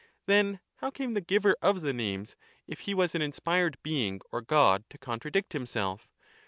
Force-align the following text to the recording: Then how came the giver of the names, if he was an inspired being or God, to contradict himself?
Then 0.25 0.59
how 0.77 0.89
came 0.89 1.13
the 1.13 1.21
giver 1.21 1.55
of 1.61 1.81
the 1.81 1.93
names, 1.93 2.35
if 2.65 2.79
he 2.79 2.95
was 2.95 3.13
an 3.13 3.21
inspired 3.21 3.77
being 3.83 4.19
or 4.31 4.41
God, 4.41 4.83
to 4.89 4.97
contradict 4.97 5.53
himself? 5.53 6.09